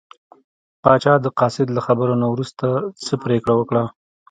پاچا 0.83 1.13
د 1.21 1.25
قاصد 1.39 1.67
له 1.75 1.81
خبرو 1.87 2.13
نه 2.21 2.27
وروسته 2.33 2.65
څه 3.05 3.13
پرېکړه 3.23 3.53
وکړه. 3.55 3.83